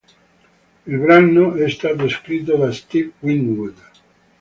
Il 0.87 0.97
brano 0.97 1.53
è 1.53 1.69
stato 1.69 2.09
scritto 2.09 2.55
da 2.57 2.71
Steve 2.71 3.11
Winwood. 3.19 3.77